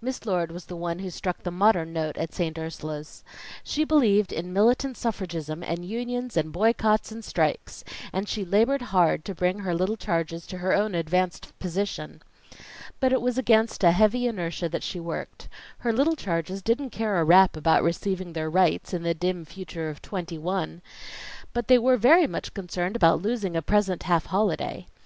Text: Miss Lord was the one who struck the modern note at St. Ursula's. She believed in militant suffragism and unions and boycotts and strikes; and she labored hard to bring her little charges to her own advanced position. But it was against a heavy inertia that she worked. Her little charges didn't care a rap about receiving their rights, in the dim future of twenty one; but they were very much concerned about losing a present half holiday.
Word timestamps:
Miss 0.00 0.24
Lord 0.24 0.50
was 0.50 0.64
the 0.64 0.76
one 0.76 1.00
who 1.00 1.10
struck 1.10 1.42
the 1.42 1.50
modern 1.50 1.92
note 1.92 2.16
at 2.16 2.32
St. 2.32 2.56
Ursula's. 2.58 3.22
She 3.62 3.84
believed 3.84 4.32
in 4.32 4.54
militant 4.54 4.96
suffragism 4.96 5.62
and 5.62 5.84
unions 5.84 6.38
and 6.38 6.50
boycotts 6.52 7.12
and 7.12 7.22
strikes; 7.22 7.84
and 8.10 8.26
she 8.30 8.46
labored 8.46 8.80
hard 8.96 9.26
to 9.26 9.34
bring 9.34 9.58
her 9.58 9.74
little 9.74 9.98
charges 9.98 10.46
to 10.46 10.56
her 10.64 10.72
own 10.72 10.94
advanced 10.94 11.52
position. 11.58 12.22
But 12.98 13.12
it 13.12 13.20
was 13.20 13.36
against 13.36 13.84
a 13.84 13.90
heavy 13.92 14.26
inertia 14.26 14.70
that 14.70 14.82
she 14.82 15.00
worked. 15.00 15.50
Her 15.80 15.92
little 15.92 16.16
charges 16.16 16.62
didn't 16.62 16.88
care 16.88 17.20
a 17.20 17.24
rap 17.24 17.54
about 17.54 17.82
receiving 17.82 18.32
their 18.32 18.48
rights, 18.48 18.94
in 18.94 19.02
the 19.02 19.12
dim 19.12 19.44
future 19.44 19.90
of 19.90 20.00
twenty 20.00 20.38
one; 20.38 20.80
but 21.52 21.68
they 21.68 21.76
were 21.76 21.98
very 21.98 22.26
much 22.26 22.54
concerned 22.54 22.96
about 22.96 23.20
losing 23.20 23.54
a 23.54 23.60
present 23.60 24.04
half 24.04 24.24
holiday. 24.32 24.86